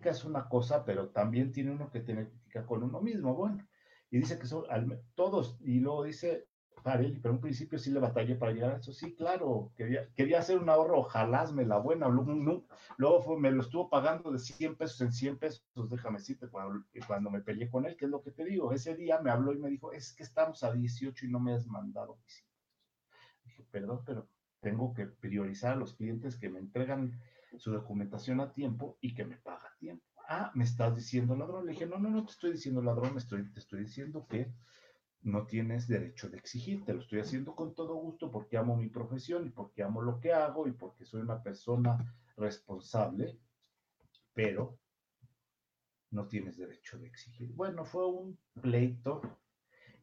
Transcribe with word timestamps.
es 0.00 0.24
una 0.24 0.48
cosa, 0.48 0.84
pero 0.84 1.08
también 1.08 1.52
tiene 1.52 1.72
uno 1.72 1.90
que 1.90 2.00
tener 2.00 2.28
crítica 2.28 2.66
con 2.66 2.82
uno 2.82 3.00
mismo, 3.00 3.34
bueno. 3.34 3.66
Y 4.10 4.18
dice 4.18 4.38
que 4.38 4.46
son 4.46 4.64
todos, 5.14 5.58
y 5.60 5.80
luego 5.80 6.04
dice, 6.04 6.48
Farelli, 6.82 7.18
pero 7.18 7.30
en 7.30 7.36
un 7.36 7.42
principio 7.42 7.78
sí 7.78 7.90
le 7.90 8.00
batallé 8.00 8.36
para 8.36 8.52
llegar 8.52 8.72
a 8.72 8.76
eso. 8.76 8.92
Sí, 8.92 9.14
claro, 9.14 9.72
quería, 9.76 10.08
quería 10.14 10.38
hacer 10.38 10.58
un 10.58 10.68
ahorro, 10.68 11.00
ojalá 11.00 11.50
me 11.52 11.66
la 11.66 11.78
buena. 11.78 12.08
Luego, 12.08 12.64
luego 12.96 13.22
fue, 13.22 13.38
me 13.38 13.50
lo 13.50 13.62
estuvo 13.62 13.88
pagando 13.90 14.30
de 14.30 14.38
100 14.38 14.76
pesos 14.76 15.00
en 15.00 15.12
100 15.12 15.38
pesos, 15.38 15.64
déjame 15.90 16.18
decirte, 16.18 16.48
cuando, 16.48 16.84
cuando 17.06 17.30
me 17.30 17.40
peleé 17.40 17.68
con 17.68 17.86
él, 17.86 17.96
que 17.96 18.04
es 18.06 18.10
lo 18.10 18.22
que 18.22 18.30
te 18.30 18.44
digo, 18.44 18.72
ese 18.72 18.94
día 18.94 19.20
me 19.20 19.30
habló 19.30 19.52
y 19.52 19.58
me 19.58 19.68
dijo, 19.68 19.92
es 19.92 20.14
que 20.14 20.22
estamos 20.22 20.62
a 20.62 20.72
18 20.72 21.26
y 21.26 21.30
no 21.30 21.40
me 21.40 21.52
has 21.52 21.66
mandado. 21.66 22.18
Dije, 23.44 23.66
perdón, 23.70 24.02
pero 24.06 24.28
tengo 24.60 24.92
que 24.94 25.06
priorizar 25.06 25.72
a 25.72 25.76
los 25.76 25.94
clientes 25.94 26.36
que 26.36 26.48
me 26.48 26.60
entregan 26.60 27.20
su 27.56 27.72
documentación 27.72 28.40
a 28.40 28.52
tiempo 28.52 28.98
y 29.00 29.14
que 29.14 29.24
me 29.24 29.36
paga 29.36 29.68
a 29.68 29.78
tiempo. 29.78 30.04
Ah, 30.28 30.52
me 30.54 30.64
estás 30.64 30.94
diciendo 30.94 31.34
ladrón. 31.36 31.66
Le 31.66 31.72
dije, 31.72 31.86
no, 31.86 31.98
no, 31.98 32.10
no 32.10 32.24
te 32.24 32.32
estoy 32.32 32.52
diciendo 32.52 32.82
ladrón, 32.82 33.16
estoy, 33.16 33.50
te 33.52 33.60
estoy 33.60 33.80
diciendo 33.84 34.26
que 34.28 34.52
no 35.22 35.46
tienes 35.46 35.88
derecho 35.88 36.28
de 36.28 36.36
exigir. 36.36 36.84
Te 36.84 36.94
lo 36.94 37.00
estoy 37.00 37.20
haciendo 37.20 37.54
con 37.54 37.74
todo 37.74 37.94
gusto 37.94 38.30
porque 38.30 38.56
amo 38.56 38.76
mi 38.76 38.88
profesión 38.88 39.46
y 39.46 39.50
porque 39.50 39.82
amo 39.82 40.02
lo 40.02 40.20
que 40.20 40.32
hago 40.32 40.68
y 40.68 40.72
porque 40.72 41.04
soy 41.04 41.22
una 41.22 41.42
persona 41.42 42.14
responsable, 42.36 43.38
pero 44.34 44.78
no 46.10 46.26
tienes 46.26 46.56
derecho 46.56 46.98
de 46.98 47.06
exigir. 47.06 47.52
Bueno, 47.52 47.84
fue 47.84 48.06
un 48.06 48.38
pleito 48.60 49.20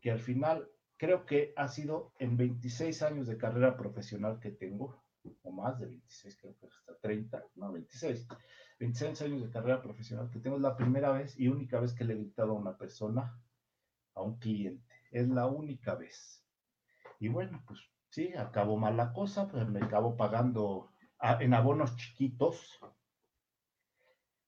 que 0.02 0.12
al 0.12 0.20
final 0.20 0.70
creo 0.98 1.26
que 1.26 1.54
ha 1.55 1.68
sido 1.68 2.13
en 2.20 2.38
26 2.38 3.02
años 3.02 3.27
de 3.27 3.38
carrera 3.38 3.77
profesional 3.77 4.40
que 4.40 4.52
tengo, 4.52 5.04
o 5.43 5.52
más 5.52 5.79
de 5.79 5.88
26, 5.88 6.38
creo 6.39 6.55
que 6.57 6.67
hasta 6.67 6.97
30, 6.99 7.43
no, 7.55 7.71
26, 7.71 8.27
26 8.79 9.21
años 9.21 9.43
de 9.43 9.49
carrera 9.49 9.81
profesional 9.81 10.29
que 10.29 10.39
tengo, 10.39 10.57
es 10.57 10.61
la 10.61 10.75
primera 10.75 11.11
vez 11.11 11.39
y 11.39 11.48
única 11.48 11.79
vez 11.79 11.93
que 11.93 12.03
le 12.03 12.13
he 12.13 12.17
gritado 12.17 12.51
a 12.51 12.59
una 12.59 12.77
persona, 12.77 13.39
a 14.13 14.21
un 14.21 14.37
cliente 14.37 14.95
es 15.15 15.29
la 15.29 15.48
única 15.48 15.95
vez. 15.95 16.45
Y 17.20 17.29
bueno, 17.29 17.63
pues 17.65 17.79
sí, 18.09 18.34
acabó 18.34 18.77
mal 18.77 18.98
la 18.98 19.13
cosa, 19.13 19.48
pues 19.48 19.67
me 19.67 19.79
acabo 19.79 20.17
pagando 20.17 20.90
en 21.39 21.54
abonos 21.54 21.95
chiquitos. 21.95 22.77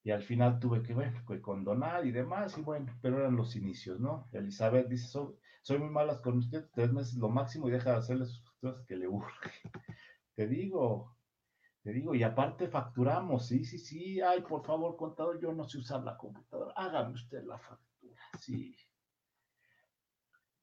Y 0.04 0.12
al 0.12 0.24
final 0.24 0.60
tuve 0.60 0.84
que, 0.84 0.94
bueno, 0.94 1.24
que 1.26 1.42
condonar 1.42 2.06
y 2.06 2.12
demás, 2.12 2.58
y 2.58 2.62
bueno, 2.62 2.94
pero 3.02 3.20
eran 3.20 3.38
los 3.38 3.56
inicios, 3.56 4.00
¿no? 4.00 4.28
Elizabeth 4.34 4.90
dice, 4.90 5.08
soy, 5.62 5.80
muy 5.80 5.90
malas 5.90 6.20
con 6.20 6.38
usted, 6.38 6.66
tres 6.74 6.92
meses 6.92 7.16
lo 7.16 7.30
máximo 7.30 7.68
y 7.68 7.72
deja 7.72 7.92
de 7.92 7.98
hacerle 7.98 8.26
sus 8.26 8.42
cosas 8.60 8.86
que 8.86 8.98
le 8.98 9.08
urge. 9.08 9.52
Te 10.38 10.46
digo, 10.46 11.18
te 11.82 11.92
digo, 11.92 12.14
y 12.14 12.22
aparte 12.22 12.68
facturamos, 12.68 13.48
sí, 13.48 13.66
sí, 13.66 13.80
sí, 13.80 14.22
ay, 14.22 14.42
por 14.42 14.64
favor, 14.64 14.96
contador, 14.96 15.42
yo 15.42 15.52
no 15.52 15.64
sé 15.64 15.80
usar 15.80 16.04
la 16.04 16.16
computadora, 16.16 16.74
hágame 16.76 17.16
usted 17.16 17.44
la 17.44 17.58
factura, 17.58 18.22
sí. 18.40 18.76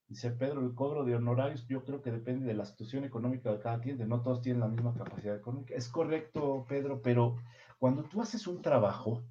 Dice 0.07 0.31
Pedro, 0.31 0.61
el 0.61 0.77
cobro 0.77 1.05
de 1.05 1.17
honorarios 1.17 1.67
yo 1.67 1.83
creo 1.83 2.01
que 2.03 2.13
depende 2.13 2.47
de 2.47 2.55
la 2.55 2.67
situación 2.67 3.03
económica 3.03 3.51
de 3.51 3.59
cada 3.59 3.81
cliente, 3.81 4.07
no 4.07 4.23
todos 4.23 4.43
tienen 4.43 4.61
la 4.61 4.69
misma 4.69 4.95
capacidad 4.95 5.35
económica. 5.35 5.75
Es 5.75 5.89
correcto, 5.89 6.65
Pedro, 6.69 7.03
pero 7.03 7.39
cuando 7.81 8.05
tú 8.05 8.23
haces 8.23 8.47
un 8.47 8.63
trabajo, 8.63 9.25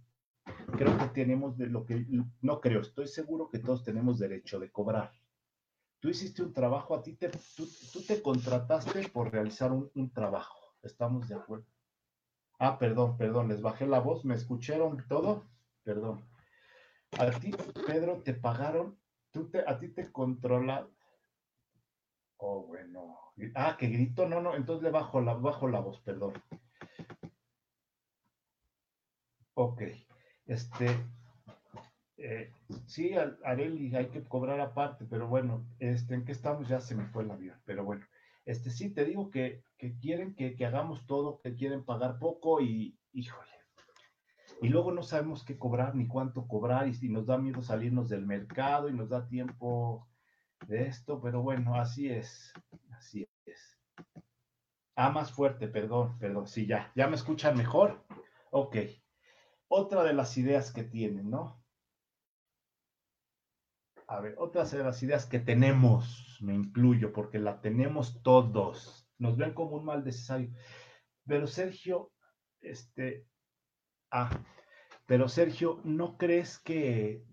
creo 0.78 0.98
que 0.98 1.08
tenemos 1.14 1.56
de 1.56 1.68
lo 1.68 1.86
que, 1.86 2.06
no 2.42 2.60
creo, 2.60 2.82
estoy 2.82 3.08
seguro 3.08 3.48
que 3.48 3.60
todos 3.60 3.82
tenemos 3.82 4.20
derecho 4.20 4.60
de 4.60 4.70
cobrar. 4.70 5.14
Tú 6.04 6.10
hiciste 6.10 6.44
un 6.44 6.52
trabajo, 6.52 6.96
a 6.96 7.02
ti 7.02 7.14
te, 7.14 7.30
tú, 7.30 7.66
te 8.06 8.22
contrataste 8.22 9.08
por 9.08 9.32
realizar 9.32 9.72
un, 9.72 9.90
un 9.96 10.12
trabajo, 10.12 10.76
¿estamos 10.82 11.30
de 11.30 11.36
acuerdo? 11.36 11.66
Ah, 12.60 12.78
perdón, 12.78 13.16
perdón, 13.16 13.48
les 13.48 13.62
bajé 13.62 13.88
la 13.88 14.02
voz, 14.02 14.26
¿me 14.26 14.36
escucharon 14.36 15.06
todo? 15.08 15.46
Perdón. 15.82 16.28
A 17.18 17.32
ti, 17.32 17.54
Pedro, 17.88 18.22
te 18.22 18.34
pagaron 18.34 19.00
a 19.66 19.80
ti 19.80 19.88
te 19.94 20.12
controla. 20.12 20.90
Oh, 22.36 22.66
bueno. 22.66 23.18
Ah, 23.56 23.78
que 23.80 23.88
grito, 23.88 24.28
no, 24.28 24.42
no, 24.42 24.56
entonces 24.56 24.84
le 24.84 24.92
bajo 24.92 25.22
la, 25.22 25.36
bajo 25.36 25.70
la 25.70 25.80
voz, 25.80 26.02
perdón. 26.02 26.34
Ok. 29.54 29.84
Este, 30.48 30.98
eh, 32.18 32.52
sí, 32.86 33.14
Areli, 33.44 33.96
hay 33.96 34.08
que 34.08 34.24
cobrar 34.24 34.60
aparte, 34.60 35.06
pero 35.10 35.28
bueno, 35.28 35.66
este, 35.80 36.16
¿en 36.16 36.26
qué 36.26 36.32
estamos? 36.32 36.68
Ya 36.68 36.80
se 36.80 36.96
me 36.96 37.08
fue 37.08 37.24
el 37.24 37.32
avión, 37.32 37.60
pero 37.66 37.84
bueno. 37.84 38.06
Este, 38.46 38.70
sí, 38.70 38.90
te 38.90 39.06
digo 39.06 39.32
que, 39.32 39.64
quieren 40.02 40.36
que, 40.36 40.56
que, 40.56 40.66
hagamos 40.66 41.06
todo, 41.08 41.40
que 41.42 41.56
quieren 41.56 41.84
pagar 41.84 42.20
poco 42.20 42.62
y, 42.62 42.98
híjole, 43.14 43.52
y 44.62 44.70
luego 44.70 44.92
no 44.92 45.04
sabemos 45.04 45.44
qué 45.44 45.58
cobrar 45.58 45.96
ni 45.96 46.08
cuánto 46.08 46.48
cobrar 46.48 46.88
y, 46.88 46.94
si 46.94 47.10
nos 47.10 47.26
da 47.26 47.38
miedo 47.38 47.62
salirnos 47.62 48.10
del 48.10 48.26
mercado 48.26 48.90
y 48.90 48.94
nos 48.94 49.10
da 49.10 49.28
tiempo 49.28 50.08
de 50.68 50.88
esto, 50.88 51.22
pero 51.22 51.42
bueno, 51.42 51.76
así 51.76 52.10
es, 52.10 52.54
así 52.92 53.28
es. 53.46 53.80
Ah, 54.96 55.10
más 55.10 55.32
fuerte, 55.32 55.68
perdón, 55.68 56.18
perdón, 56.20 56.48
sí, 56.48 56.66
ya, 56.66 56.92
ya 56.96 57.08
me 57.08 57.16
escuchan 57.16 57.58
mejor. 57.58 58.06
Ok, 58.52 58.78
otra 59.68 60.04
de 60.04 60.14
las 60.14 60.38
ideas 60.38 60.72
que 60.72 60.84
tienen, 60.84 61.30
¿no? 61.30 61.63
A 64.08 64.20
ver, 64.20 64.36
otras 64.38 64.72
de 64.72 64.84
las 64.84 65.02
ideas 65.04 65.26
que 65.26 65.40
tenemos, 65.40 66.38
me 66.42 66.54
incluyo, 66.54 67.14
porque 67.14 67.40
la 67.40 67.62
tenemos 67.62 68.22
todos, 68.22 69.08
nos 69.18 69.38
ven 69.38 69.54
como 69.54 69.78
un 69.78 69.86
mal 69.86 70.04
necesario. 70.04 70.52
Pero 71.26 71.48
Sergio, 71.48 72.12
este, 72.62 73.28
Ah, 74.16 74.30
pero 75.08 75.28
Sergio, 75.28 75.82
¿no 75.84 76.20
crees 76.20 76.60
que 76.60 77.26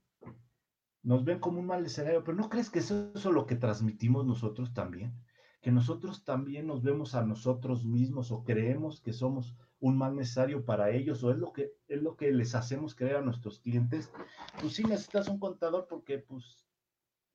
nos 1.03 1.27
ven 1.27 1.39
como 1.39 1.61
un 1.61 1.67
mal 1.67 1.85
escenario? 1.85 2.25
Pero 2.25 2.39
¿no 2.39 2.49
crees 2.49 2.71
que 2.71 2.79
eso 2.79 3.13
es 3.15 3.25
lo 3.27 3.45
que 3.45 3.55
transmitimos 3.55 4.25
nosotros 4.25 4.73
también? 4.73 5.13
Que 5.61 5.71
nosotros 5.71 6.25
también 6.25 6.67
nos 6.67 6.83
vemos 6.83 7.15
a 7.15 7.23
nosotros 7.23 7.85
mismos 7.85 8.31
o 8.31 8.45
creemos 8.45 9.01
que 9.01 9.13
somos 9.13 9.57
un 9.81 9.97
mal 9.97 10.15
necesario 10.15 10.65
para 10.65 10.91
ellos 10.91 11.23
o 11.25 11.31
es 11.31 11.39
lo 11.39 11.53
que 11.53 11.73
es 11.89 12.03
lo 12.03 12.17
que 12.17 12.31
les 12.33 12.55
hacemos 12.55 12.95
creer 12.95 13.17
a 13.17 13.23
nuestros 13.23 13.61
clientes. 13.61 14.11
Pues 14.61 14.75
sí 14.75 14.85
necesitas 14.85 15.29
un 15.29 15.39
contador 15.39 15.87
porque 15.89 16.19
pues 16.19 16.67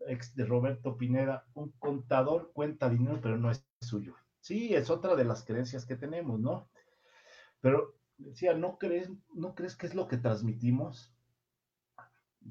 ex 0.07 0.35
de 0.35 0.45
Roberto 0.45 0.97
Pineda, 0.97 1.45
un 1.53 1.71
contador 1.79 2.51
cuenta 2.53 2.89
dinero 2.89 3.19
pero 3.21 3.37
no 3.37 3.51
es 3.51 3.65
suyo. 3.81 4.15
Sí, 4.41 4.75
es 4.75 4.89
otra 4.89 5.15
de 5.15 5.25
las 5.25 5.43
creencias 5.43 5.85
que 5.85 5.95
tenemos, 5.95 6.39
¿no? 6.39 6.69
Pero 7.61 7.95
decía, 8.17 8.53
¿no 8.53 8.77
crees, 8.77 9.09
¿no 9.33 9.55
crees 9.55 9.75
que 9.75 9.87
es 9.87 9.95
lo 9.95 10.07
que 10.07 10.17
transmitimos? 10.17 11.11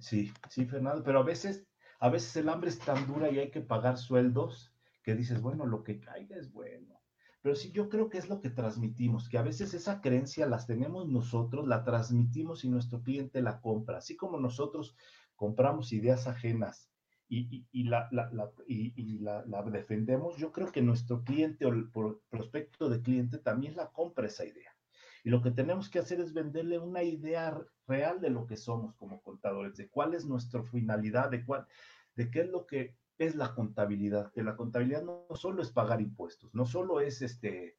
Sí, 0.00 0.32
sí, 0.50 0.66
Fernando, 0.66 1.04
pero 1.04 1.20
a 1.20 1.22
veces, 1.22 1.68
a 2.00 2.08
veces 2.08 2.34
el 2.36 2.48
hambre 2.48 2.70
es 2.70 2.80
tan 2.80 3.06
dura 3.06 3.30
y 3.30 3.38
hay 3.38 3.50
que 3.52 3.60
pagar 3.60 3.96
sueldos 3.96 4.73
que 5.04 5.14
dices, 5.14 5.40
bueno, 5.40 5.66
lo 5.66 5.84
que 5.84 6.00
caiga 6.00 6.36
es 6.36 6.52
bueno. 6.52 7.00
Pero 7.42 7.54
sí, 7.54 7.70
yo 7.72 7.90
creo 7.90 8.08
que 8.08 8.16
es 8.16 8.30
lo 8.30 8.40
que 8.40 8.48
transmitimos, 8.48 9.28
que 9.28 9.36
a 9.36 9.42
veces 9.42 9.74
esa 9.74 10.00
creencia 10.00 10.46
las 10.46 10.66
tenemos 10.66 11.06
nosotros, 11.08 11.68
la 11.68 11.84
transmitimos 11.84 12.64
y 12.64 12.70
nuestro 12.70 13.02
cliente 13.02 13.42
la 13.42 13.60
compra, 13.60 13.98
así 13.98 14.16
como 14.16 14.40
nosotros 14.40 14.96
compramos 15.36 15.92
ideas 15.92 16.26
ajenas 16.26 16.90
y, 17.28 17.66
y, 17.70 17.84
la, 17.84 18.08
la, 18.12 18.30
la, 18.32 18.50
y 18.66 19.18
la, 19.18 19.44
defendemos, 19.70 20.36
yo 20.36 20.52
creo 20.52 20.72
que 20.72 20.80
nuestro 20.80 21.22
cliente 21.22 21.66
o 21.66 21.68
el 21.68 21.90
prospecto 22.30 22.88
de 22.88 23.02
cliente 23.02 23.38
también 23.38 23.76
la 23.76 23.90
compra 23.90 24.26
esa 24.26 24.44
idea. 24.46 24.74
Y 25.22 25.30
lo 25.30 25.42
que 25.42 25.50
tenemos 25.50 25.88
que 25.88 25.98
hacer 25.98 26.20
es 26.20 26.32
venderle 26.34 26.78
una 26.78 27.02
idea 27.02 27.58
real 27.86 28.20
de 28.20 28.30
lo 28.30 28.46
que 28.46 28.56
somos 28.56 28.94
como 28.94 29.22
contadores, 29.22 29.76
de 29.76 29.88
cuál 29.88 30.14
es 30.14 30.26
nuestra 30.26 30.62
finalidad, 30.64 31.30
de, 31.30 31.44
cuál, 31.44 31.66
de 32.14 32.30
qué 32.30 32.40
es 32.40 32.48
lo 32.48 32.66
que 32.66 32.96
es 33.18 33.34
la 33.34 33.54
contabilidad. 33.54 34.32
Que 34.32 34.42
la 34.42 34.56
contabilidad 34.56 35.02
no, 35.02 35.26
solo 35.34 35.62
es 35.62 35.70
pagar 35.70 36.00
impuestos, 36.00 36.54
no 36.54 36.66
solo 36.66 37.00
es 37.00 37.22
este, 37.22 37.76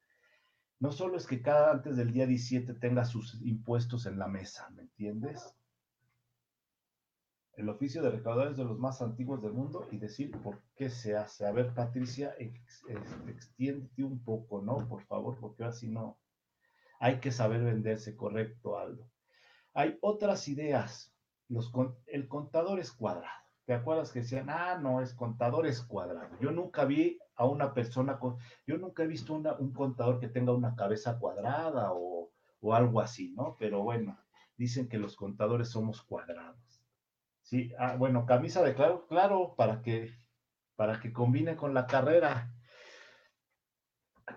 no 0.79 0.91
solo 0.91 1.18
es 1.18 1.28
que 1.28 1.41
cada 1.41 1.72
antes 1.72 1.97
del 1.97 2.12
día 2.12 2.28
17 2.28 2.73
tenga 2.75 3.06
sus 3.06 3.41
impuestos 3.41 4.06
en 4.06 4.19
la 4.19 4.28
mesa, 4.28 4.69
¿me 4.72 4.84
entiendes? 4.84 5.56
El 7.53 7.70
oficio 7.70 8.02
de 8.02 8.11
recaudador 8.11 8.52
es 8.52 8.58
de 8.58 8.66
los 8.66 8.78
más 8.78 9.02
antiguos 9.02 9.41
del 9.41 9.53
mundo 9.53 9.87
y 9.90 9.97
decir 9.97 10.32
por 10.43 10.61
qué 10.76 10.90
se 10.90 11.16
hace. 11.16 11.46
A 11.46 11.53
ver, 11.53 11.73
Patricia, 11.73 12.35
ex, 12.38 12.84
extiéndete 13.28 14.03
un 14.03 14.22
poco, 14.22 14.61
¿no? 14.61 14.85
Por 14.90 15.03
favor, 15.03 15.38
porque 15.40 15.64
ahora 15.64 15.73
sí 15.73 15.88
no, 15.88 16.20
hay 16.99 17.20
que 17.20 17.31
saber 17.31 17.64
venderse, 17.64 18.16
correcto, 18.16 18.78
Aldo. 18.78 19.09
Hay 19.73 19.97
otras 20.02 20.47
ideas. 20.47 21.14
Los, 21.47 21.72
el 22.08 22.28
contador 22.28 22.79
es 22.79 22.91
cuadrado. 22.91 23.44
¿Te 23.66 23.73
acuerdas 23.73 24.12
que 24.12 24.20
decían, 24.20 24.50
ah, 24.50 24.78
no, 24.79 25.02
es 25.02 25.14
contador 25.14 25.66
es 25.66 25.82
cuadrado? 25.82 26.38
Yo 26.40 26.52
nunca 26.52 26.85
vi 26.85 27.17
a 27.35 27.46
una 27.46 27.73
persona, 27.73 28.20
con, 28.20 28.38
yo 28.67 28.78
nunca 28.78 29.03
he 29.03 29.08
visto 29.08 29.34
un 29.34 29.73
contador 29.73 30.20
que 30.20 30.28
tenga 30.28 30.53
una 30.53 30.76
cabeza 30.76 31.17
cuadrada 31.17 31.91
o, 31.94 32.32
o 32.59 32.73
algo 32.76 33.02
así, 33.02 33.32
¿no? 33.32 33.56
Pero 33.58 33.82
bueno, 33.82 34.20
dicen 34.56 34.88
que 34.88 35.00
los 35.00 35.16
contadores 35.16 35.70
somos 35.70 36.03
cuadrados. 36.03 36.84
Sí, 37.41 37.72
ah, 37.79 37.96
bueno, 37.97 38.26
camisa 38.26 38.62
de 38.64 38.76
claro, 38.76 39.08
claro, 39.08 39.56
para 39.56 39.82
que, 39.82 40.12
para 40.76 41.00
que 41.00 41.12
combine 41.12 41.56
con 41.56 41.73
la 41.73 41.88
carrera. 41.88 42.53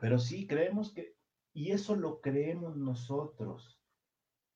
Pero 0.00 0.18
sí, 0.18 0.46
creemos 0.46 0.92
que 0.92 1.18
y 1.52 1.72
eso 1.72 1.96
lo 1.96 2.20
creemos 2.20 2.76
nosotros. 2.76 3.80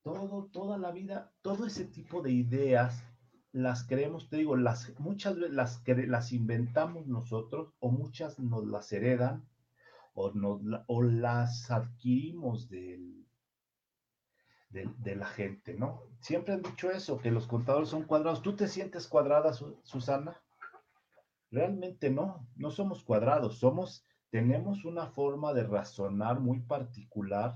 todo, 0.03 0.49
toda 0.51 0.77
la 0.77 0.91
vida, 0.91 1.33
todo 1.41 1.65
ese 1.65 1.85
tipo 1.85 2.21
de 2.21 2.31
ideas 2.31 3.03
las 3.53 3.85
creemos, 3.85 4.29
te 4.29 4.37
digo, 4.37 4.57
las, 4.57 4.91
muchas 4.99 5.35
veces 5.35 5.53
las, 5.53 5.81
las 5.87 6.33
inventamos 6.33 7.07
nosotros 7.07 7.73
o 7.79 7.91
muchas 7.91 8.39
nos 8.39 8.65
las 8.65 8.91
heredan 8.91 9.47
o, 10.15 10.31
nos, 10.31 10.59
o 10.87 11.03
las 11.03 11.69
adquirimos 11.71 12.67
del, 12.69 13.25
de, 14.69 15.15
la 15.15 15.27
gente, 15.27 15.75
¿no? 15.75 16.01
Siempre 16.19 16.55
han 16.55 16.63
dicho 16.63 16.89
eso, 16.89 17.19
que 17.19 17.29
los 17.29 17.45
contadores 17.45 17.89
son 17.89 18.03
cuadrados. 18.03 18.41
¿Tú 18.41 18.55
te 18.55 18.67
sientes 18.67 19.07
cuadrada, 19.07 19.53
Susana? 19.53 20.41
Realmente 21.51 22.09
no, 22.09 22.47
no 22.55 22.71
somos 22.71 23.03
cuadrados, 23.03 23.59
somos, 23.59 24.03
tenemos 24.31 24.83
una 24.83 25.07
forma 25.07 25.53
de 25.53 25.63
razonar 25.63 26.39
muy 26.39 26.61
particular. 26.61 27.53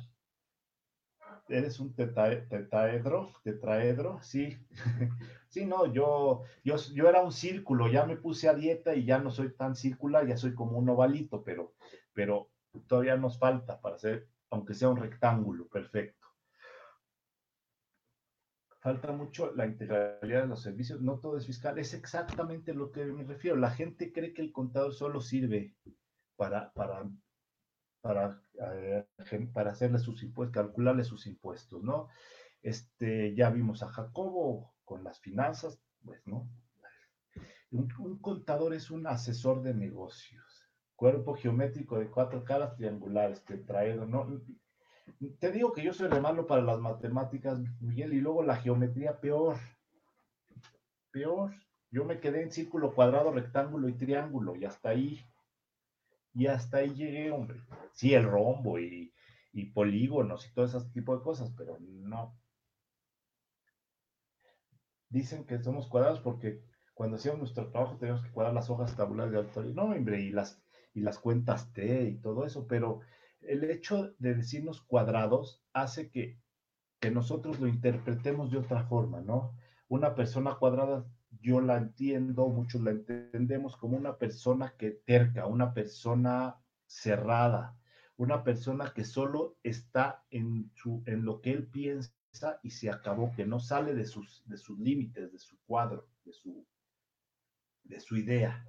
¿Eres 1.50 1.80
un 1.80 1.94
tetaedro? 1.94 3.32
¿Tetraedro? 3.44 4.20
Sí. 4.22 4.58
sí, 5.50 5.66
no, 5.66 5.92
yo, 5.92 6.44
yo, 6.64 6.76
yo 6.94 7.10
era 7.10 7.22
un 7.22 7.32
círculo, 7.32 7.90
ya 7.90 8.06
me 8.06 8.18
puse 8.18 8.50
a 8.50 8.54
dieta 8.54 8.96
y 8.96 9.06
ya 9.06 9.20
no 9.20 9.32
soy 9.32 9.54
tan 9.54 9.76
circular, 9.76 10.28
ya 10.28 10.38
soy 10.38 10.54
como 10.54 10.78
un 10.78 10.90
ovalito, 10.90 11.44
pero, 11.44 11.74
pero 12.14 12.50
todavía 12.88 13.16
nos 13.16 13.40
falta 13.40 13.80
para 13.80 13.98
ser, 13.98 14.28
aunque 14.50 14.74
sea 14.74 14.90
un 14.90 14.98
rectángulo, 14.98 15.68
perfecto 15.68 16.28
falta 18.88 19.12
mucho 19.12 19.54
la 19.54 19.66
integralidad 19.66 20.44
de 20.44 20.48
los 20.48 20.62
servicios, 20.62 21.02
no 21.02 21.20
todo 21.20 21.38
es 21.38 21.46
fiscal, 21.46 21.78
es 21.78 21.94
exactamente 21.94 22.74
lo 22.74 22.90
que 22.90 23.04
me 23.06 23.26
refiero. 23.26 23.58
La 23.58 23.72
gente 23.72 24.14
cree 24.14 24.34
que 24.34 24.42
el 24.42 24.54
contador 24.54 24.94
solo 24.94 25.20
sirve 25.20 25.76
para, 26.38 26.72
para, 26.72 27.04
para, 28.08 28.42
eh, 28.78 29.06
para 29.54 29.72
hacerle 29.72 30.00
sus 30.00 30.24
impuestos, 30.24 30.54
calcularle 30.54 31.04
sus 31.04 31.28
impuestos, 31.28 31.84
¿no? 31.84 32.08
Este, 32.62 33.36
ya 33.36 33.50
vimos 33.50 33.84
a 33.84 33.90
Jacobo 33.90 34.74
con 34.86 35.04
las 35.04 35.20
finanzas, 35.20 35.82
pues, 36.06 36.26
¿no? 36.26 36.50
Un, 37.72 38.20
contador 38.20 38.74
es 38.74 38.90
un 38.92 39.08
asesor 39.08 39.62
de 39.62 39.74
negocios, 39.74 40.72
cuerpo 40.96 41.36
geométrico 41.36 42.00
de 42.00 42.10
cuatro 42.10 42.46
caras 42.46 42.78
triangulares, 42.78 43.44
tetraedro, 43.44 44.06
¿no? 44.08 44.42
Te 45.40 45.52
digo 45.52 45.74
que 45.74 45.84
yo 45.84 45.94
soy 45.94 46.08
re 46.08 46.22
malo 46.22 46.48
para 46.48 46.62
las 46.62 46.80
matemáticas, 46.80 47.60
Miguel, 47.82 48.14
y 48.14 48.22
luego 48.22 48.42
la 48.44 48.56
geometría 48.56 49.20
peor. 49.20 49.58
Peor. 51.12 51.52
Yo 51.92 52.06
me 52.06 52.20
quedé 52.20 52.44
en 52.44 52.52
círculo, 52.52 52.94
cuadrado, 52.94 53.32
rectángulo 53.32 53.90
y 53.90 53.94
triángulo, 53.94 54.56
y 54.56 54.66
hasta 54.66 54.90
ahí. 54.90 55.26
Y 56.38 56.46
hasta 56.46 56.78
ahí 56.78 56.94
llegué, 56.94 57.32
hombre. 57.32 57.60
Sí, 57.94 58.14
el 58.14 58.24
rombo 58.24 58.78
y, 58.80 59.12
polígonos 59.74 60.46
y 60.46 60.54
todo 60.54 60.66
ese 60.66 60.80
tipo 60.94 61.18
de 61.18 61.24
cosas, 61.24 61.52
pero 61.58 61.80
no. 61.80 62.40
Dicen 65.10 65.46
que 65.46 65.58
somos 65.64 65.88
cuadrados 65.88 66.20
porque 66.20 66.62
cuando 66.94 67.16
hacíamos 67.16 67.40
nuestro 67.40 67.72
trabajo 67.72 67.98
teníamos 67.98 68.24
que 68.24 68.32
cuadrar 68.32 68.54
las 68.54 68.70
hojas 68.70 68.96
tabulares 68.96 69.32
de 69.32 69.40
autoría. 69.40 69.74
No, 69.74 69.86
hombre, 69.86 70.22
y 70.22 70.30
las, 70.30 70.62
y 70.94 71.02
las 71.02 71.18
cuentas 71.18 71.74
T 71.74 72.04
y 72.04 72.18
todo 72.20 72.46
eso, 72.46 72.68
pero 72.68 73.00
el 73.42 73.64
hecho 73.64 74.14
de 74.20 74.36
decirnos 74.36 74.82
cuadrados 74.82 75.64
hace 75.74 76.12
que, 76.12 76.40
nosotros 77.12 77.60
lo 77.60 77.68
interpretemos 77.68 78.52
de 78.52 78.58
otra 78.58 78.84
forma, 78.84 79.22
¿no? 79.22 79.56
Una 79.88 80.14
persona 80.14 80.56
cuadrada, 80.56 81.06
yo 81.42 81.62
la 81.62 81.78
entiendo, 81.78 82.48
muchos 82.48 82.82
la 82.82 82.92
entendemos 82.92 83.78
como 83.78 83.98
una 83.98 84.18
persona 84.18 84.74
que 84.78 84.92
terca, 84.92 85.46
una 85.46 85.74
persona 85.74 86.58
cerrada, 86.86 87.78
una 88.16 88.44
persona 88.44 88.94
que 88.94 89.04
solo 89.04 89.58
está 89.64 90.24
en, 90.32 90.72
su, 90.74 91.04
en 91.06 91.26
lo 91.26 91.42
que 91.42 91.52
él 91.52 91.68
piensa 91.68 92.14
y 92.64 92.72
se 92.72 92.90
acabó, 92.90 93.32
que 93.32 93.46
no 93.46 93.60
sale 93.60 93.94
de 93.94 94.06
sus, 94.06 94.44
de 94.46 94.58
sus 94.58 94.80
límites, 94.80 95.32
de 95.32 95.40
su 95.40 95.58
cuadro, 95.66 96.08
de 96.24 96.34
su, 96.34 96.66
de 97.84 98.00
su 98.00 98.18
idea. 98.18 98.66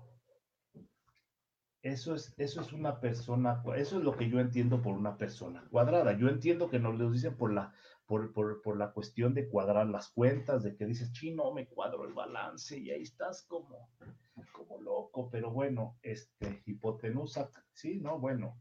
Eso 1.82 2.14
es, 2.14 2.34
eso 2.38 2.60
es 2.60 2.72
una 2.72 3.00
persona, 3.00 3.62
eso 3.76 3.98
es 3.98 4.04
lo 4.04 4.16
que 4.16 4.28
yo 4.28 4.40
entiendo 4.40 4.82
por 4.82 4.94
una 4.94 5.16
persona 5.16 5.64
cuadrada. 5.70 6.12
Yo 6.12 6.28
entiendo 6.28 6.68
que 6.68 6.80
nos 6.80 6.98
lo 6.98 7.10
dicen 7.10 7.36
por 7.36 7.52
la, 7.52 7.72
por, 8.04 8.32
por, 8.32 8.62
por 8.62 8.76
la 8.76 8.90
cuestión 8.90 9.32
de 9.34 9.48
cuadrar 9.48 9.86
las 9.86 10.08
cuentas, 10.08 10.64
de 10.64 10.74
que 10.74 10.86
dices, 10.86 11.12
chino, 11.12 11.52
me 11.52 11.68
cuadro 11.68 12.04
el 12.04 12.14
balance 12.14 12.76
y 12.78 12.90
ahí 12.90 13.02
estás 13.02 13.42
como, 13.42 13.90
como 14.52 14.80
loco, 14.80 15.28
pero 15.30 15.50
bueno, 15.50 15.98
este, 16.02 16.62
hipotenusa, 16.66 17.50
sí, 17.72 18.00
no, 18.00 18.18
bueno, 18.18 18.60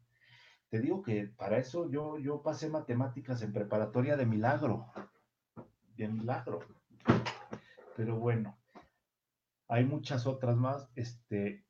te 0.70 0.80
digo 0.80 1.02
que 1.02 1.28
para 1.28 1.58
eso 1.58 1.90
yo, 1.90 2.18
yo 2.18 2.44
pasé 2.44 2.70
matemáticas 2.70 3.42
en 3.42 3.54
preparatoria 3.54 4.18
de 4.18 4.26
milagro, 4.26 4.92
de 5.96 6.08
milagro, 6.10 6.60
pero 7.96 8.18
bueno, 8.18 8.58
hay 9.70 9.86
muchas 9.86 10.28
otras 10.28 10.58
más, 10.58 10.90
este, 10.96 11.66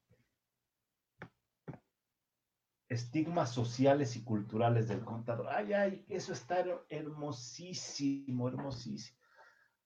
estigmas 2.89 3.51
sociales 3.51 4.16
y 4.16 4.24
culturales 4.24 4.88
del 4.88 5.01
contador. 5.04 5.48
Ay, 5.50 5.74
ay, 5.74 6.06
eso 6.10 6.34
está 6.34 6.63
hermosísimo, 6.89 8.48
hermosísimo. 8.48 9.18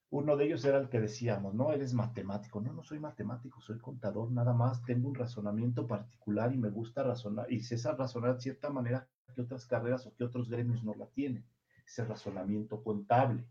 Uno 0.09 0.36
de 0.36 0.45
ellos 0.45 0.65
era 0.65 0.77
el 0.77 0.89
que 0.89 1.00
decíamos, 1.00 1.53
no, 1.53 1.71
eres 1.71 1.94
matemático. 1.94 2.59
No, 2.59 2.74
no 2.74 2.83
soy 2.83 3.00
matemático, 3.00 3.62
soy 3.62 3.80
contador, 3.80 4.30
nada 4.31 4.53
más. 4.53 4.83
Tengo 4.83 5.07
un 5.07 5.15
razonamiento 5.15 5.88
particular 5.88 6.53
y 6.53 6.57
me 6.57 6.69
gusta 6.69 7.01
razonar. 7.01 7.51
Y 7.51 7.59
esa 7.59 7.94
razonar 7.94 8.36
de 8.36 8.42
cierta 8.42 8.69
manera 8.69 9.07
que 9.33 9.42
otras 9.42 9.65
carreras 9.65 10.06
o 10.06 10.13
que 10.13 10.25
otros 10.25 10.50
gremios 10.50 10.83
no 10.83 10.94
la 10.95 11.07
tienen. 11.07 11.45
Ese 11.86 12.04
razonamiento 12.04 12.83
contable. 12.83 13.47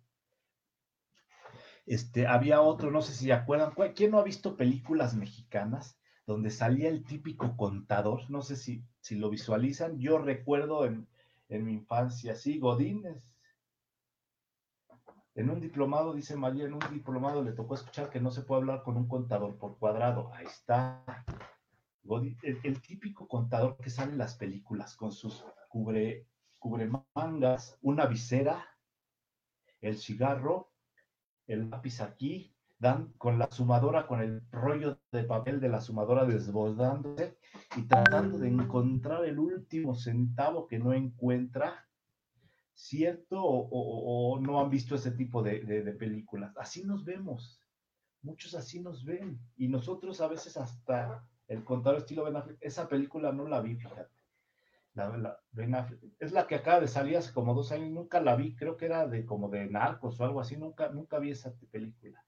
Este, 1.86 2.26
había 2.26 2.60
otro, 2.60 2.90
no 2.90 3.00
sé 3.00 3.14
si 3.14 3.24
se 3.24 3.32
acuerdan, 3.32 3.72
¿quién 3.94 4.10
no 4.10 4.18
ha 4.18 4.22
visto 4.22 4.56
películas 4.56 5.14
mexicanas 5.14 5.99
donde 6.26 6.50
salía 6.50 6.88
el 6.88 7.04
típico 7.04 7.56
contador, 7.56 8.30
no 8.30 8.42
sé 8.42 8.56
si, 8.56 8.84
si 9.00 9.16
lo 9.16 9.30
visualizan, 9.30 9.98
yo 9.98 10.18
recuerdo 10.18 10.84
en, 10.84 11.08
mi 11.48 11.72
infancia, 11.72 12.36
sí, 12.36 12.58
Godínez. 12.58 13.34
En 15.34 15.50
un 15.50 15.60
diplomado, 15.60 16.14
dice 16.14 16.36
María, 16.36 16.66
en 16.66 16.74
un 16.74 16.80
diplomado 16.92 17.42
le 17.42 17.52
tocó 17.52 17.74
escuchar 17.74 18.10
que 18.10 18.20
no 18.20 18.30
se 18.30 18.42
puede 18.42 18.60
hablar 18.60 18.82
con 18.82 18.96
un 18.96 19.08
contador 19.08 19.56
por 19.56 19.78
cuadrado. 19.78 20.32
Ahí 20.34 20.46
está. 20.46 21.04
el, 22.42 22.82
típico 22.82 23.26
contador 23.26 23.76
que 23.78 23.90
sale 23.90 24.12
en 24.12 24.18
las 24.18 24.36
películas 24.36 24.94
con 24.96 25.12
sus 25.12 25.44
cubre, 25.68 26.26
mangas, 27.14 27.78
una 27.80 28.06
visera, 28.06 28.64
el 29.80 29.98
cigarro, 29.98 30.70
el 31.46 31.70
lápiz 31.70 32.00
aquí, 32.00 32.54
dan 32.80 33.12
con 33.18 33.38
la 33.38 33.50
sumadora, 33.50 34.06
con 34.06 34.20
el 34.22 34.42
rollo 34.50 34.98
de 35.12 35.24
papel 35.24 35.60
de 35.60 35.68
la 35.68 35.82
sumadora 35.82 36.24
desbordándose 36.24 37.36
y 37.76 37.82
tratando 37.82 38.38
de 38.38 38.48
encontrar 38.48 39.26
el 39.26 39.38
último 39.38 39.94
centavo 39.94 40.66
que 40.66 40.78
no 40.78 40.94
encuentra, 40.94 41.86
¿cierto? 42.72 43.38
O, 43.44 44.40
no 44.40 44.60
han 44.60 44.70
visto 44.70 44.94
ese 44.94 45.10
tipo 45.10 45.42
de, 45.42 45.60
películas. 45.98 46.56
Así 46.56 46.82
nos 46.82 47.04
vemos. 47.04 47.60
Muchos 48.22 48.54
así 48.54 48.80
nos 48.80 49.04
ven. 49.04 49.38
Y 49.58 49.68
nosotros 49.68 50.22
a 50.22 50.28
veces 50.28 50.56
hasta 50.56 51.22
el 51.48 51.62
contador 51.64 51.98
estilo 51.98 52.24
Ben 52.24 52.36
Affleck, 52.36 52.58
esa 52.62 52.88
película 52.88 53.30
no 53.30 53.46
la 53.46 53.60
vi, 53.60 53.76
fíjate. 53.76 54.10
La, 54.94 55.38
es 56.18 56.32
la 56.32 56.46
que 56.46 56.54
acaba 56.54 56.80
de 56.80 56.88
salir 56.88 57.18
hace 57.18 57.32
como 57.32 57.54
dos 57.54 57.72
años, 57.72 57.90
nunca 57.90 58.20
la 58.20 58.36
vi, 58.36 58.56
creo 58.56 58.76
que 58.76 58.86
era 58.86 59.06
de 59.06 59.24
como 59.26 59.50
de 59.50 59.66
narcos 59.66 60.18
o 60.18 60.24
algo 60.24 60.40
así, 60.40 60.56
nunca, 60.56 60.88
nunca 60.88 61.18
vi 61.18 61.30
esa 61.30 61.54
película. 61.70 62.24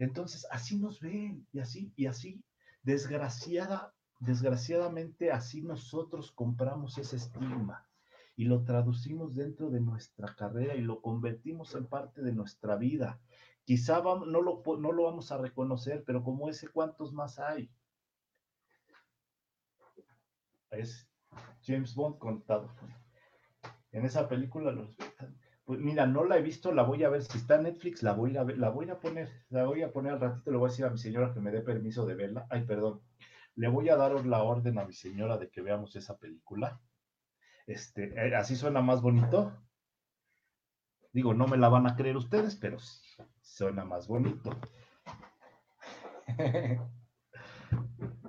Entonces, 0.00 0.46
así 0.50 0.78
nos 0.78 0.98
ven 0.98 1.46
y 1.52 1.60
así, 1.60 1.92
y 1.94 2.06
así, 2.06 2.42
desgraciada, 2.82 3.92
desgraciadamente, 4.18 5.30
así 5.30 5.60
nosotros 5.60 6.32
compramos 6.32 6.96
ese 6.96 7.16
estigma 7.16 7.86
y 8.34 8.44
lo 8.44 8.64
traducimos 8.64 9.36
dentro 9.36 9.68
de 9.68 9.80
nuestra 9.80 10.34
carrera 10.34 10.74
y 10.74 10.80
lo 10.80 11.02
convertimos 11.02 11.74
en 11.74 11.86
parte 11.86 12.22
de 12.22 12.32
nuestra 12.32 12.76
vida. 12.76 13.20
Quizá 13.64 14.02
no, 14.02 14.24
lo, 14.24 14.62
no 14.78 14.90
lo 14.90 15.02
vamos 15.02 15.30
a 15.32 15.36
reconocer, 15.36 16.02
pero 16.06 16.24
como 16.24 16.48
ese, 16.48 16.68
¿cuántos 16.68 17.12
más 17.12 17.38
hay? 17.38 17.70
Es 20.70 21.06
James 21.62 21.94
Bond 21.94 22.16
contado. 22.16 22.70
En 23.92 24.06
esa 24.06 24.26
película 24.26 24.72
los 24.72 24.96
pues 25.70 25.78
mira, 25.78 26.04
no 26.04 26.24
la 26.24 26.36
he 26.36 26.42
visto, 26.42 26.72
la 26.72 26.82
voy 26.82 27.04
a 27.04 27.08
ver. 27.08 27.22
Si 27.22 27.38
está 27.38 27.54
en 27.54 27.62
Netflix, 27.62 28.02
la 28.02 28.12
voy 28.12 28.36
a 28.36 28.42
ver, 28.42 28.58
la 28.58 28.70
voy 28.70 28.90
a 28.90 28.98
poner, 28.98 29.28
la 29.50 29.66
voy 29.66 29.82
a 29.82 29.92
poner 29.92 30.14
al 30.14 30.20
ratito, 30.20 30.50
le 30.50 30.56
voy 30.56 30.66
a 30.66 30.70
decir 30.70 30.84
a 30.84 30.90
mi 30.90 30.98
señora 30.98 31.32
que 31.32 31.38
me 31.38 31.52
dé 31.52 31.60
permiso 31.60 32.04
de 32.06 32.16
verla. 32.16 32.44
Ay, 32.50 32.64
perdón. 32.64 33.00
Le 33.54 33.68
voy 33.68 33.88
a 33.88 33.94
dar 33.94 34.26
la 34.26 34.42
orden 34.42 34.80
a 34.80 34.84
mi 34.84 34.92
señora 34.92 35.38
de 35.38 35.48
que 35.48 35.62
veamos 35.62 35.94
esa 35.94 36.18
película. 36.18 36.80
Este, 37.68 38.12
eh, 38.16 38.34
así 38.34 38.56
suena 38.56 38.82
más 38.82 39.00
bonito. 39.00 39.62
Digo, 41.12 41.34
no 41.34 41.46
me 41.46 41.56
la 41.56 41.68
van 41.68 41.86
a 41.86 41.94
creer 41.94 42.16
ustedes, 42.16 42.56
pero 42.56 42.78
suena 43.40 43.84
más 43.84 44.08
bonito. 44.08 44.50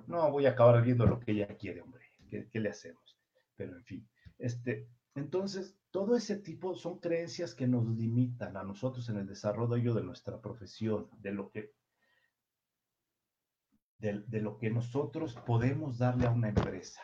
no 0.05 0.29
voy 0.29 0.45
a 0.45 0.51
acabar 0.51 0.79
viendo 0.83 1.07
lo 1.07 1.19
que 1.19 1.31
ella 1.31 1.57
quiere, 1.57 1.81
hombre. 1.81 2.05
¿Qué, 2.29 2.48
qué 2.51 2.60
le 2.60 2.69
hacemos? 2.69 3.17
Pero 3.55 3.75
en 3.75 3.83
fin, 3.83 4.07
este, 4.38 4.88
Entonces, 5.15 5.77
todo 5.91 6.15
ese 6.15 6.38
tipo 6.38 6.74
son 6.74 7.00
creencias 7.00 7.53
que 7.53 7.68
nos 7.68 7.86
limitan 7.86 8.56
a 8.56 8.63
nosotros 8.63 9.10
en 9.10 9.18
el 9.18 9.27
desarrollo 9.27 9.94
de 9.94 10.03
nuestra 10.03 10.39
profesión, 10.41 11.10
de 11.20 11.34
lo 11.34 11.51
que, 11.51 11.74
de, 14.00 14.41
lo 14.41 14.58
que 14.58 14.70
nosotros 14.70 15.36
podemos 15.46 15.98
darle 15.98 16.27
a 16.27 16.32
una 16.32 16.50
empresa. 16.50 17.01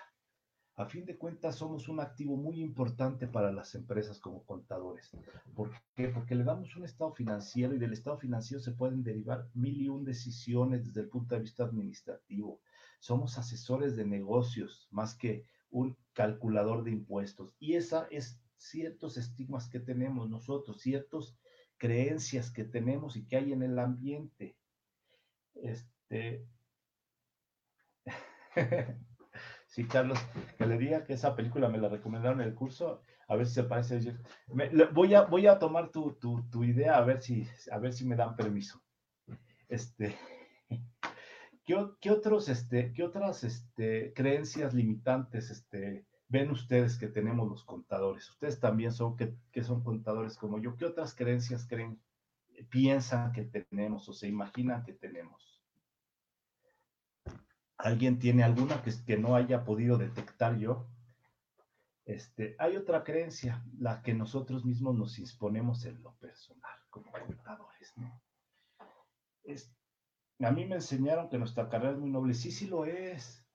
A 0.78 0.86
fin 0.86 1.06
de 1.06 1.18
cuentas, 1.18 1.56
somos 1.56 1.90
un 1.90 2.00
activo 2.00 2.38
muy 2.38 2.62
importante 2.62 3.28
para 3.28 3.52
las 3.52 3.76
empresas 3.76 4.20
como 4.20 4.46
contadores. 4.46 5.10
¿Por 5.56 5.72
qué? 5.96 6.08
Porque 6.10 6.36
le 6.36 6.44
damos 6.44 6.76
un 6.76 6.86
estado 6.86 7.12
financiero 7.14 7.74
y 7.74 7.80
del 7.80 7.94
estado 7.94 8.18
financiero 8.18 8.62
se 8.62 8.72
pueden 8.72 9.04
derivar 9.04 9.50
mil 9.54 9.82
y 9.82 9.90
un 9.90 10.06
decisiones 10.06 10.86
desde 10.86 11.02
el 11.02 11.10
punto 11.10 11.36
de 11.36 11.42
vista 11.42 11.64
administrativo. 11.64 12.62
Somos 13.00 13.38
asesores 13.38 13.96
de 13.96 14.06
negocios 14.06 14.88
más 14.92 15.16
que 15.16 15.46
un 15.70 15.98
calculador 16.14 16.84
de 16.84 16.92
impuestos. 16.92 17.56
Y 17.60 17.76
esa 17.76 18.08
es 18.12 18.42
ciertos 18.58 19.18
estigmas 19.18 19.70
que 19.70 19.80
tenemos 19.80 20.30
nosotros, 20.30 20.82
ciertas 20.82 21.38
creencias 21.78 22.52
que 22.52 22.64
tenemos 22.64 23.16
y 23.16 23.26
que 23.28 23.38
hay 23.38 23.54
en 23.54 23.64
el 23.64 23.78
ambiente. 23.80 24.58
Este. 25.56 26.46
sí, 29.68 29.86
Carlos, 29.88 30.20
que 30.58 30.66
le 30.66 30.78
diga 30.78 31.06
que 31.06 31.14
esa 31.14 31.36
película 31.36 31.70
me 31.70 31.78
la 31.78 31.90
recomendaron 31.90 32.42
en 32.42 32.48
el 32.48 32.56
curso, 32.56 33.04
a 33.28 33.36
ver 33.36 33.46
si 33.46 33.54
se 33.54 33.64
parece. 33.64 34.18
Me, 34.48 34.70
voy, 34.86 35.14
a, 35.14 35.24
voy 35.24 35.48
a 35.48 35.60
tomar 35.60 35.92
tu, 35.92 36.14
tu, 36.14 36.50
tu, 36.50 36.64
idea 36.64 36.98
a 36.98 37.02
ver, 37.02 37.22
si, 37.22 37.48
a 37.72 37.78
ver 37.78 37.94
si 37.94 38.06
me 38.06 38.16
dan 38.16 38.36
permiso. 38.36 38.82
Este. 39.68 40.16
¿Qué, 41.68 42.12
otros, 42.12 42.48
este, 42.48 42.94
qué 42.94 43.04
otras 43.04 43.44
este, 43.44 44.14
creencias 44.14 44.74
limitantes 44.74 45.50
este, 45.50 46.08
ven 46.30 46.50
ustedes 46.50 46.98
que 46.98 47.10
tenemos 47.10 47.50
los 47.50 47.66
contadores? 47.66 48.30
Ustedes 48.30 48.62
también 48.62 48.94
son 48.94 49.18
que, 49.18 49.36
que 49.52 49.66
son 49.66 49.84
contadores 49.84 50.38
como 50.38 50.60
yo. 50.60 50.78
¿Qué 50.78 50.86
otras 50.86 51.14
creencias 51.14 51.68
creen, 51.68 52.02
piensan 52.70 53.34
que 53.34 53.44
tenemos 53.44 54.08
o 54.08 54.14
se 54.14 54.30
imaginan 54.30 54.86
que 54.86 54.94
tenemos? 54.94 55.62
¿Alguien 57.78 58.18
tiene 58.18 58.46
alguna 58.46 58.82
que, 58.82 58.94
que 59.06 59.18
no 59.18 59.36
haya 59.36 59.66
podido 59.66 59.98
detectar 59.98 60.58
yo? 60.58 60.88
Este, 62.06 62.56
hay 62.60 62.78
otra 62.78 63.04
creencia, 63.04 63.62
la 63.78 64.02
que 64.02 64.14
nosotros 64.14 64.64
mismos 64.64 64.96
nos 64.96 65.20
imponemos 65.20 65.84
en 65.84 66.02
lo 66.02 66.14
personal, 66.16 66.80
como 66.90 67.12
contadores, 67.12 67.92
¿no? 67.98 68.22
A 70.46 70.52
mí 70.52 70.66
me 70.66 70.76
enseñaron 70.76 71.30
que 71.30 71.38
nuestra 71.38 71.70
carrera 71.70 71.94
es 71.94 72.00
muy 72.00 72.10
noble. 72.10 72.34
Sí, 72.34 72.52
sí 72.52 72.68
lo 72.68 72.86
es. 72.86 73.46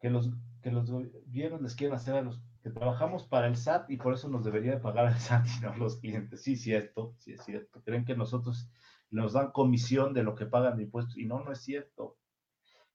Que 0.00 0.10
los, 0.10 0.30
que 0.62 0.70
los 0.70 0.90
gobiernos 0.90 1.62
les 1.62 1.74
quieren 1.74 1.96
hacer 1.96 2.16
a 2.16 2.22
los 2.22 2.42
que 2.62 2.70
trabajamos 2.70 3.26
para 3.26 3.46
el 3.46 3.56
SAT 3.56 3.90
y 3.90 3.96
por 3.96 4.14
eso 4.14 4.28
nos 4.28 4.44
debería 4.44 4.72
de 4.72 4.80
pagar 4.80 5.06
el 5.06 5.18
SAT 5.18 5.46
y 5.58 5.60
no 5.60 5.76
los 5.76 6.00
clientes. 6.00 6.42
Sí, 6.42 6.56
cierto, 6.56 7.14
sí 7.18 7.32
es 7.32 7.44
cierto. 7.44 7.82
Creen 7.82 8.04
que 8.04 8.16
nosotros 8.16 8.70
nos 9.10 9.34
dan 9.34 9.52
comisión 9.52 10.12
de 10.12 10.24
lo 10.24 10.34
que 10.34 10.46
pagan 10.46 10.76
de 10.76 10.84
impuestos 10.84 11.16
y 11.16 11.26
no, 11.26 11.42
no 11.44 11.52
es 11.52 11.60
cierto. 11.60 12.18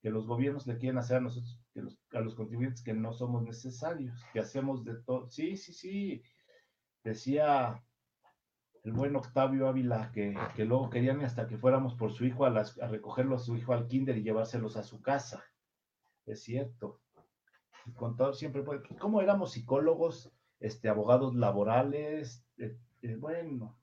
Que 0.01 0.09
los 0.09 0.27
gobiernos 0.27 0.65
le 0.67 0.77
quieren 0.77 0.97
hacer 0.97 1.17
a 1.17 1.21
nosotros, 1.21 1.61
que 1.73 1.81
los, 1.81 1.99
a 2.13 2.21
los 2.21 2.35
contribuyentes 2.35 2.83
que 2.83 2.93
no 2.93 3.11
somos 3.13 3.43
necesarios, 3.43 4.15
que 4.33 4.39
hacemos 4.39 4.83
de 4.85 4.95
todo. 5.03 5.29
Sí, 5.29 5.57
sí, 5.57 5.73
sí. 5.73 6.23
Decía 7.03 7.83
el 8.89 8.95
buen 8.95 9.15
Octavio 9.15 9.67
Ávila, 9.67 10.11
que, 10.11 10.35
que, 10.55 10.65
luego 10.65 10.89
querían 10.89 11.21
hasta 11.21 11.47
que 11.47 11.59
fuéramos 11.59 11.93
por 11.93 12.11
su 12.11 12.25
hijo 12.25 12.47
a, 12.47 12.49
a, 12.49 12.87
recogerlo 12.87 13.35
a 13.35 13.39
su 13.39 13.55
hijo 13.55 13.71
al 13.71 13.87
kinder 13.87 14.17
y 14.17 14.23
llevárselos 14.23 14.77
a 14.77 14.83
su 14.83 14.99
casa. 14.99 15.43
Es 16.25 16.41
cierto. 16.41 16.99
El 17.85 17.93
contador 17.93 18.35
siempre 18.35 18.63
puede. 18.63 18.81
¿Cómo 18.97 19.21
éramos 19.21 19.51
psicólogos, 19.51 20.31
este, 20.59 20.89
abogados 20.89 21.35
laborales? 21.35 22.43
Eh, 22.57 22.79
eh, 23.03 23.15
bueno. 23.15 23.77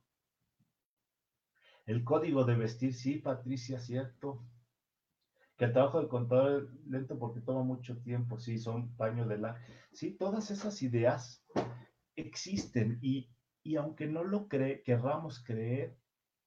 El 1.86 2.02
código 2.02 2.44
de 2.44 2.56
vestir, 2.56 2.92
sí, 2.92 3.18
Patricia, 3.18 3.78
cierto. 3.78 4.44
Que 5.56 5.66
el 5.66 5.72
trabajo 5.72 6.00
del 6.00 6.08
contador 6.08 6.64
es 6.64 6.90
lento 6.90 7.16
porque 7.16 7.40
toma 7.40 7.62
mucho 7.62 7.96
tiempo, 7.98 8.40
sí, 8.40 8.58
son 8.58 8.92
paños 8.96 9.28
de 9.28 9.38
la. 9.38 9.56
Sí, 9.92 10.16
todas 10.16 10.50
esas 10.50 10.82
ideas 10.82 11.46
existen 12.16 12.98
y, 13.00 13.30
y 13.66 13.74
aunque 13.74 14.06
no 14.06 14.22
lo 14.22 14.46
cree, 14.46 14.82
querramos 14.84 15.42
creer, 15.42 15.98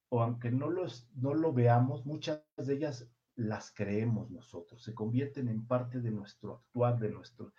o 0.07 0.23
aunque 0.23 0.51
no, 0.51 0.69
los, 0.69 1.09
no 1.15 1.33
lo 1.33 1.51
veamos, 1.51 2.05
muchas 2.05 2.41
de 2.55 2.73
ellas 2.73 3.11
las 3.35 3.71
creemos 3.71 4.31
nosotros, 4.31 4.81
se 4.81 4.93
convierten 4.93 5.49
en 5.49 5.67
parte 5.67 5.99
de 5.99 6.11
nuestro 6.11 6.55
actuar, 6.55 6.97
de 6.97 7.09
nuestro, 7.09 7.51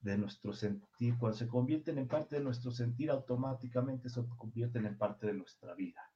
de 0.00 0.16
nuestro 0.16 0.52
sentir. 0.52 1.18
Cuando 1.18 1.36
se 1.36 1.48
convierten 1.48 1.98
en 1.98 2.06
parte 2.06 2.36
de 2.36 2.44
nuestro 2.44 2.70
sentir, 2.70 3.10
automáticamente 3.10 4.08
se 4.08 4.24
convierten 4.36 4.86
en 4.86 4.96
parte 4.96 5.26
de 5.26 5.34
nuestra 5.34 5.74
vida. 5.74 6.12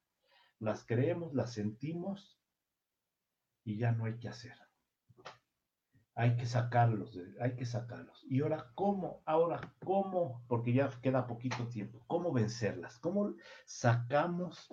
Las 0.61 0.87
creemos, 0.87 1.35
las 1.35 1.53
sentimos 1.53 2.41
y 3.65 3.79
ya 3.79 3.91
no 3.91 4.05
hay 4.05 4.17
que 4.19 4.29
hacer 4.29 4.55
hay 6.15 6.37
que 6.37 6.47
sacarlos, 6.47 7.19
hay 7.41 7.57
que 7.57 7.65
sacarlos. 7.65 8.25
Y 8.29 8.43
ahora, 8.43 8.71
¿cómo? 8.75 9.23
Ahora, 9.25 9.75
¿cómo? 9.85 10.45
Porque 10.47 10.73
ya 10.73 10.91
queda 11.01 11.27
poquito 11.27 11.69
tiempo. 11.69 12.05
¿Cómo 12.07 12.33
vencerlas? 12.33 12.99
¿Cómo 12.99 13.35
sacamos 13.65 14.69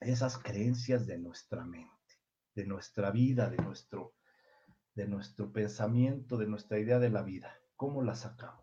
esas 0.00 0.38
creencias 0.38 1.06
de 1.06 1.18
nuestra 1.18 1.64
mente, 1.64 2.20
de 2.54 2.66
nuestra 2.66 3.10
vida, 3.10 3.50
de 3.50 3.56
nuestro, 3.58 4.14
de 4.94 5.08
nuestro 5.08 5.52
pensamiento, 5.52 6.36
de 6.36 6.46
nuestra 6.46 6.78
idea 6.78 7.00
de 7.00 7.10
la 7.10 7.22
vida? 7.22 7.58
¿Cómo 7.76 8.02
las 8.02 8.20
sacamos? 8.20 8.62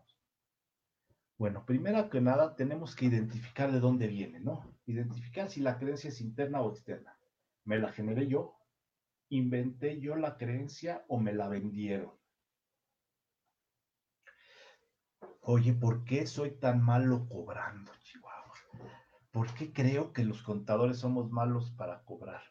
Bueno, 1.37 1.65
primero 1.65 2.09
que 2.09 2.21
nada, 2.21 2.55
tenemos 2.55 2.95
que 2.95 3.05
identificar 3.05 3.71
de 3.71 3.79
dónde 3.79 4.07
viene, 4.07 4.39
¿no? 4.39 4.75
Identificar 4.85 5.49
si 5.49 5.61
la 5.61 5.77
creencia 5.77 6.09
es 6.09 6.21
interna 6.21 6.61
o 6.61 6.71
externa. 6.71 7.17
¿Me 7.65 7.79
la 7.79 7.91
generé 7.91 8.27
yo? 8.27 8.58
¿Inventé 9.29 10.00
yo 10.00 10.15
la 10.15 10.38
creencia 10.38 11.05
o 11.07 11.19
me 11.19 11.33
la 11.33 11.48
vendieron? 11.48 12.12
Oye, 15.41 15.74
¿por 15.74 16.03
qué 16.03 16.25
soy 16.25 16.51
tan 16.51 16.81
malo 16.83 17.27
cobrando, 17.27 17.91
Chihuahua? 18.01 18.53
¿Por 19.31 19.53
qué 19.53 19.71
creo 19.71 20.13
que 20.13 20.24
los 20.24 20.41
contadores 20.41 20.98
somos 20.98 21.31
malos 21.31 21.71
para 21.71 22.03
cobrar? 22.03 22.41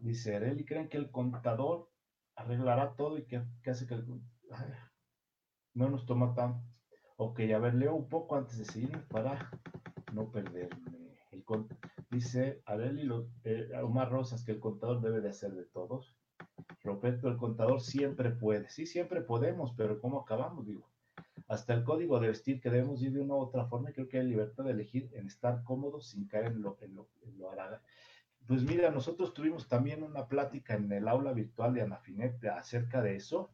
Dice 0.00 0.36
Areli, 0.36 0.64
¿creen 0.64 0.88
que 0.88 0.96
el 0.96 1.10
contador 1.10 1.90
arreglará 2.36 2.94
todo 2.94 3.18
y 3.18 3.26
que, 3.26 3.42
hace 3.68 3.86
que 3.86 3.94
el... 3.94 4.06
no 5.74 5.88
nos 5.88 6.06
toma 6.06 6.34
tan... 6.34 6.62
Ok, 7.16 7.40
a 7.54 7.58
ver, 7.58 7.74
leo 7.74 7.94
un 7.94 8.08
poco 8.08 8.36
antes 8.36 8.58
de 8.58 8.64
seguir 8.64 9.06
para 9.08 9.50
no 10.12 10.30
perderme. 10.30 11.16
El, 11.30 11.44
Dice 12.16 12.62
Adeli 12.64 13.06
eh, 13.44 13.70
Omar 13.82 14.10
Rosas 14.10 14.42
que 14.42 14.52
el 14.52 14.58
contador 14.58 15.02
debe 15.02 15.20
de 15.20 15.28
hacer 15.28 15.52
de 15.52 15.66
todos. 15.66 16.16
Roberto, 16.82 17.28
el 17.28 17.36
contador 17.36 17.82
siempre 17.82 18.30
puede. 18.30 18.70
Sí, 18.70 18.86
siempre 18.86 19.20
podemos, 19.20 19.74
pero 19.76 20.00
¿cómo 20.00 20.20
acabamos? 20.20 20.66
Digo, 20.66 20.88
hasta 21.46 21.74
el 21.74 21.84
código 21.84 22.18
de 22.18 22.28
vestir 22.28 22.58
que 22.58 22.70
debemos 22.70 23.02
ir 23.02 23.12
de 23.12 23.20
una 23.20 23.34
u 23.34 23.40
otra 23.40 23.66
forma, 23.66 23.92
creo 23.92 24.08
que 24.08 24.18
hay 24.18 24.26
libertad 24.26 24.64
de 24.64 24.70
elegir 24.70 25.10
en 25.12 25.26
estar 25.26 25.62
cómodos 25.62 26.08
sin 26.08 26.26
caer 26.26 26.46
en 26.46 26.62
lo, 26.62 26.78
en 26.80 26.94
lo, 26.94 27.06
en 27.20 27.38
lo 27.38 27.50
Pues 28.46 28.62
mira, 28.62 28.90
nosotros 28.90 29.34
tuvimos 29.34 29.68
también 29.68 30.02
una 30.02 30.26
plática 30.26 30.72
en 30.72 30.90
el 30.90 31.08
aula 31.08 31.34
virtual 31.34 31.74
de 31.74 31.82
Anafinet 31.82 32.42
acerca 32.46 33.02
de 33.02 33.16
eso, 33.16 33.50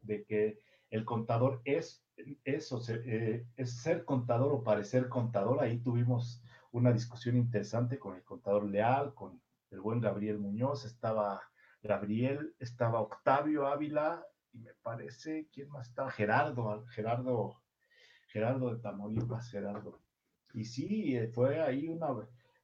de 0.00 0.24
que 0.24 0.58
el 0.90 1.04
contador 1.04 1.60
es 1.66 2.02
eso, 2.46 2.80
eh, 2.88 3.44
es 3.56 3.76
ser 3.76 4.06
contador 4.06 4.52
o 4.52 4.64
parecer 4.64 5.10
contador. 5.10 5.60
Ahí 5.60 5.80
tuvimos 5.80 6.42
una 6.76 6.92
discusión 6.92 7.36
interesante 7.38 7.98
con 7.98 8.16
el 8.16 8.22
contador 8.22 8.64
Leal, 8.66 9.14
con 9.14 9.40
el 9.70 9.80
buen 9.80 9.98
Gabriel 9.98 10.38
Muñoz, 10.38 10.84
estaba 10.84 11.40
Gabriel, 11.82 12.54
estaba 12.58 13.00
Octavio 13.00 13.66
Ávila 13.66 14.26
y 14.52 14.58
me 14.58 14.74
parece, 14.74 15.48
¿quién 15.50 15.70
más 15.70 15.88
estaba? 15.88 16.10
Gerardo, 16.10 16.84
Gerardo, 16.88 17.62
Gerardo 18.28 18.74
de 18.74 18.82
Tamaulipas, 18.82 19.50
Gerardo. 19.50 20.02
Y 20.52 20.64
sí, 20.64 21.16
eh, 21.16 21.28
fue 21.28 21.62
ahí 21.62 21.88
una, 21.88 22.08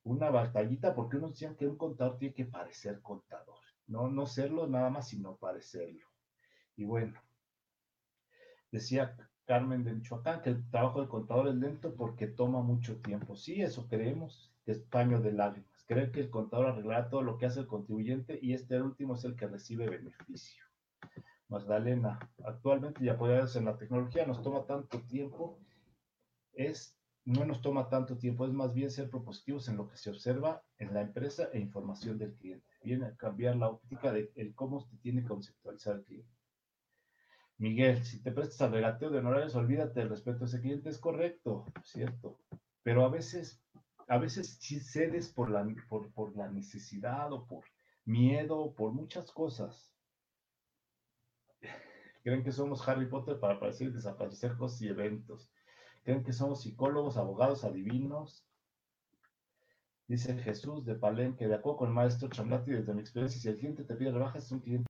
una 0.05 0.29
batallita 0.31 0.95
porque 0.95 1.17
unos 1.17 1.33
decían 1.33 1.57
que 1.57 1.67
un 1.67 1.79
contador 1.79 2.19
tiene 2.19 2.35
que 2.35 2.45
parecer 2.45 3.01
contador, 3.01 3.61
no, 3.87 4.11
no 4.11 4.27
serlo 4.27 4.67
nada 4.67 4.91
más, 4.91 5.09
sino 5.09 5.37
parecerlo. 5.37 6.07
Y 6.77 6.85
bueno, 6.85 7.19
decía 8.71 9.17
Carmen 9.45 9.85
de 9.85 9.93
Michoacán, 9.93 10.43
que 10.43 10.51
el 10.51 10.71
trabajo 10.71 11.01
del 11.01 11.09
contador 11.09 11.49
es 11.49 11.55
lento 11.55 11.95
porque 11.95 12.27
toma 12.27 12.63
mucho 12.63 12.97
tiempo. 13.01 13.37
Sí, 13.37 13.61
eso 13.61 13.89
creemos, 13.89 14.53
que 14.65 14.73
es 14.73 14.81
paño 14.81 15.21
de 15.21 15.33
lágrimas. 15.33 15.85
Creen 15.87 16.13
que 16.13 16.21
el 16.21 16.31
contador 16.31 16.67
arreglará 16.67 17.09
todo 17.09 17.23
lo 17.23 17.39
que 17.39 17.47
hace 17.47 17.61
el 17.61 17.67
contribuyente 17.67 18.39
y 18.41 18.55
este 18.55 18.81
último 18.81 19.15
es 19.15 19.25
el 19.25 19.37
que 19.37 19.49
recibe 19.49 19.89
beneficio. 19.89 20.65
Magdalena, 21.49 22.19
actualmente 22.45 23.05
ya 23.05 23.13
apoyados 23.13 23.57
en 23.57 23.67
la 23.67 23.77
tecnología 23.77 24.25
nos 24.25 24.43
toma 24.43 24.65
tanto 24.65 25.03
tiempo, 25.03 25.59
es, 26.55 26.97
no 27.25 27.45
nos 27.45 27.61
toma 27.61 27.91
tanto 27.91 28.17
tiempo, 28.17 28.47
es 28.47 28.53
más 28.53 28.73
bien 28.73 28.91
ser 28.91 29.11
propositivos 29.11 29.69
en 29.69 29.77
lo 29.77 29.87
que 29.89 29.99
se 29.99 30.11
observa 30.11 30.63
en 30.79 30.95
la 30.95 31.03
empresa 31.03 31.49
e 31.53 31.59
información 31.59 32.17
del 32.17 32.35
cliente. 32.37 32.67
Viene 32.83 33.07
a 33.07 33.17
cambiar 33.17 33.57
la 33.57 33.69
óptica 33.69 34.13
de 34.13 34.33
el 34.35 34.55
cómo 34.55 34.81
se 34.81 34.97
tiene 34.99 35.23
que 35.23 35.29
conceptualizar 35.29 35.97
el 35.97 36.05
cliente. 36.05 36.42
Miguel, 37.63 38.05
si 38.05 38.21
te 38.21 38.33
prestas 38.33 38.61
al 38.63 38.73
regateo 38.73 39.09
de 39.09 39.19
honorarios, 39.21 39.55
olvídate 39.55 40.01
del 40.01 40.09
respeto 40.09 40.43
a 40.43 40.47
ese 40.49 40.61
cliente, 40.61 40.89
es 40.89 40.99
correcto, 40.99 41.65
cierto. 41.85 42.41
Pero 42.83 43.05
a 43.05 43.09
veces, 43.09 43.63
a 44.09 44.19
veces 44.19 44.59
sí 44.61 44.81
cedes 44.81 45.33
por 45.33 45.49
la, 45.49 45.65
por, 45.89 46.11
por 46.11 46.37
la 46.37 46.49
necesidad 46.49 47.33
o 47.33 47.47
por 47.47 47.63
miedo 48.05 48.59
o 48.59 48.75
por 48.75 48.91
muchas 48.93 49.31
cosas. 49.31 49.95
Creen 52.25 52.43
que 52.43 52.51
somos 52.51 52.89
Harry 52.89 53.07
Potter 53.07 53.39
para 53.39 53.55
aparecer 53.55 53.87
y 53.87 53.93
desaparecer 53.93 54.57
cosas 54.57 54.83
y 54.83 54.89
eventos. 54.89 55.49
Creen 56.03 56.25
que 56.25 56.33
somos 56.33 56.63
psicólogos, 56.63 57.17
abogados, 57.17 57.63
adivinos. 57.63 58.45
Dice 60.09 60.37
Jesús 60.37 60.85
de 60.85 60.97
Palenque, 60.97 61.47
de 61.47 61.55
acuerdo 61.55 61.79
con 61.79 61.89
el 61.91 61.95
maestro 61.95 62.29
Chamblati, 62.29 62.73
desde 62.73 62.93
mi 62.93 63.03
experiencia, 63.03 63.41
si 63.41 63.49
el 63.49 63.59
cliente 63.59 63.85
te 63.85 63.95
pide 63.95 64.11
rebajas, 64.11 64.47
es 64.47 64.51
un 64.51 64.59
cliente 64.59 64.81